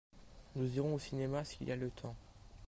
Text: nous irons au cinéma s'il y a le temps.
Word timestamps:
nous 0.55 0.75
irons 0.77 0.95
au 0.95 0.99
cinéma 0.99 1.43
s'il 1.45 1.67
y 1.67 1.71
a 1.71 1.75
le 1.75 1.91
temps. 1.91 2.15